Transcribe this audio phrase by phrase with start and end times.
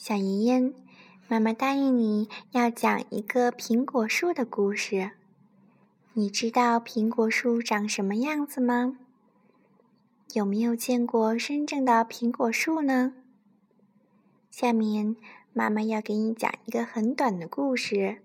[0.00, 0.74] 小妍妍，
[1.26, 5.10] 妈妈答应你要讲一个苹果树的故事。
[6.12, 8.96] 你知道苹果树长什么样子吗？
[10.34, 13.14] 有没有见过真正的苹果树呢？
[14.52, 15.16] 下面
[15.52, 18.22] 妈妈要给你讲一个很短的故事，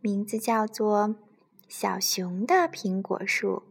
[0.00, 1.08] 名字叫做
[1.68, 3.64] 《小熊的苹果树》。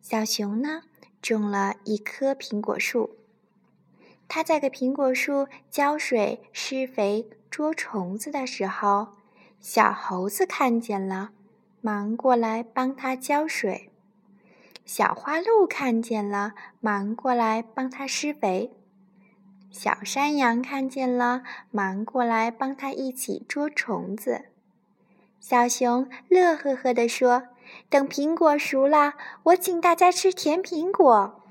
[0.00, 0.84] 小熊呢，
[1.20, 3.19] 种了一棵苹果树。
[4.32, 9.08] 他在给苹果树浇水、施肥、捉虫子的时候，
[9.58, 11.30] 小猴子看见了，
[11.80, 13.90] 忙过来帮他浇水；
[14.84, 18.70] 小花鹿看见了，忙过来帮他施肥；
[19.72, 24.44] 小山羊看见了，忙过来帮他一起捉虫子。
[25.40, 27.48] 小熊乐呵呵地说
[27.90, 31.42] ：“等苹果熟了，我请大家吃甜苹果。”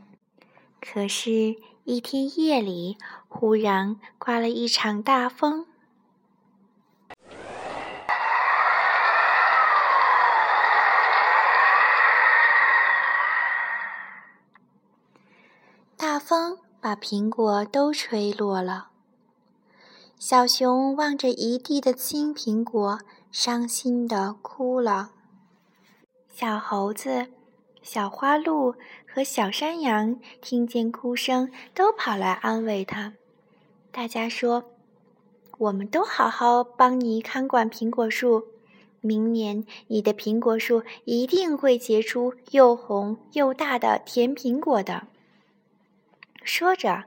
[0.80, 1.58] 可是。
[1.90, 5.66] 一天夜里，忽然刮了一场大风。
[15.98, 18.90] 大风把苹果都吹落了。
[20.20, 23.00] 小熊望着一地的青苹果，
[23.32, 25.10] 伤心的哭了。
[26.28, 27.39] 小猴子。
[27.82, 28.76] 小花鹿
[29.08, 33.14] 和小山羊听见哭声，都跑来安慰它。
[33.92, 34.72] 大家说
[35.58, 38.48] ：“我们都好好帮你看管苹果树，
[39.02, 45.08] 明年你的苹果树一定会结出又红又大的甜苹果的。”
[46.44, 47.06] 说着，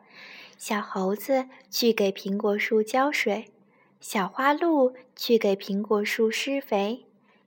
[0.57, 3.53] 小猴子去给苹果树浇水，
[4.01, 7.05] 小花鹿去给苹果树施肥，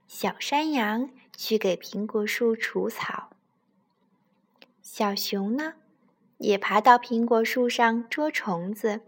[0.07, 1.09] 小山羊。
[1.35, 3.29] 去给苹果树除草。
[4.81, 5.73] 小熊呢，
[6.37, 9.01] 也爬到苹果树上捉虫子。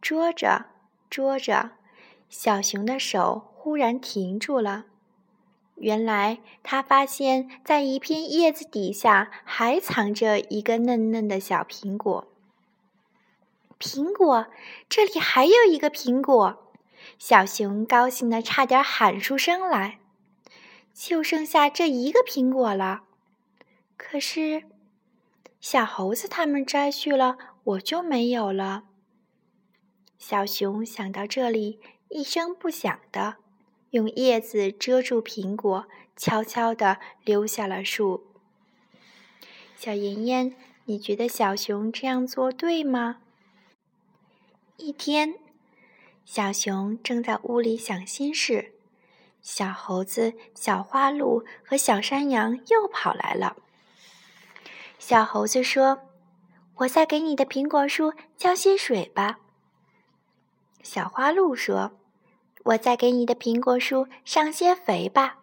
[0.00, 0.66] 捉着
[1.08, 1.72] 捉着，
[2.28, 4.86] 小熊的手忽然停住了。
[5.76, 12.28] 原来，他发现在一片叶子底下还藏着一个嫩嫩的小苹果。
[13.78, 14.46] 苹果，
[14.88, 16.72] 这里还有一个苹果！
[17.18, 19.98] 小熊高兴的差点喊出声来。
[20.94, 23.04] 就剩下这一个苹果了，
[23.96, 24.64] 可是
[25.60, 28.84] 小猴子他们摘去了，我就没有了。
[30.18, 33.38] 小熊想到这里，一声不响的
[33.90, 35.86] 用叶子遮住苹果，
[36.16, 38.26] 悄悄地溜下了树。
[39.76, 40.54] 小妍妍，
[40.84, 43.20] 你觉得小熊这样做对吗？
[44.76, 45.34] 一天，
[46.24, 48.74] 小熊正在屋里想心事。
[49.42, 53.56] 小猴子、小花鹿和小山羊又跑来了。
[55.00, 56.02] 小猴子说
[56.78, 59.40] ：“我再给你的苹果树浇些水吧。”
[60.82, 61.98] 小花鹿说
[62.66, 65.40] ：“我再给你的苹果树上些肥吧。”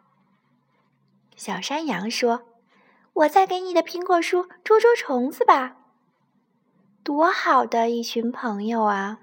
[1.35, 2.43] 小山羊说
[3.13, 5.75] ：“我再给你的苹果树捉捉虫子吧。”
[7.03, 9.19] 多好的一群朋友啊！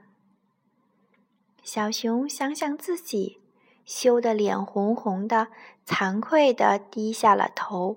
[1.63, 3.46] 小熊想想自己。
[3.87, 5.47] 羞得脸红红的，
[5.87, 7.97] 惭愧的低下了头。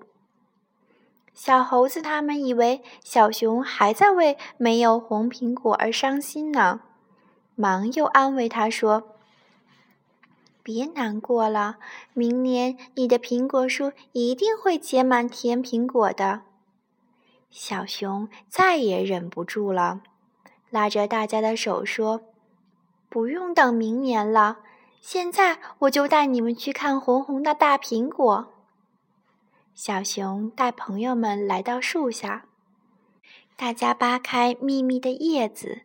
[1.34, 6.80] 小猴子他们以为小熊还在为没有红苹果而伤心呢，
[7.54, 9.16] 忙又安慰他说
[10.62, 11.78] ：“别难过了，
[12.12, 16.42] 明年你的苹果树一定会结满甜苹果的。”
[17.50, 20.02] 小熊再也忍不住了，
[20.68, 22.20] 拉着大家的手说
[23.08, 24.58] ：“不用等明年了。”
[25.00, 28.52] 现在我就带你们去看红红的大苹果。
[29.74, 32.44] 小熊带朋友们来到树下，
[33.56, 35.82] 大家扒开密密的叶子，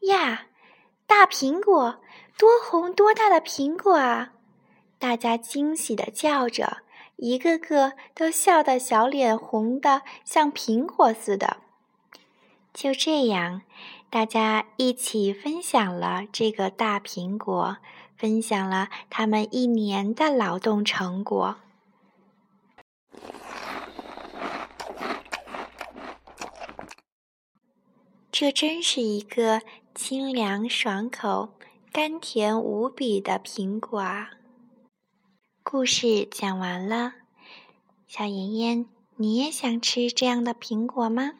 [0.00, 0.48] 呀，
[1.06, 2.00] 大苹果，
[2.36, 4.32] 多红多大的苹果啊！
[4.98, 6.82] 大家惊喜的叫着，
[7.16, 11.56] 一个个都笑得小脸红的像苹果似的。
[12.74, 13.62] 就这样，
[14.12, 17.78] 大家一起分享了这个大苹果。
[18.14, 21.56] 分享了他们一年的劳动成果，
[28.30, 29.62] 这真是一个
[29.92, 31.54] 清凉爽口、
[31.90, 34.30] 甘甜无比的苹果啊！
[35.64, 37.14] 故事讲完了，
[38.06, 38.86] 小妍妍，
[39.16, 41.32] 你也想吃这样的苹果吗？